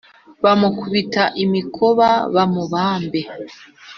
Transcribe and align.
bamukubite 0.43 1.23
imikoba 1.45 2.07
bamubambe 2.35 3.21